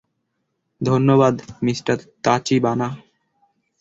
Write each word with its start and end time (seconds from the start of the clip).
ধন্যবাদ, 0.81 1.35
মিঃ 1.63 1.79
তাচিবানা। 2.23 2.87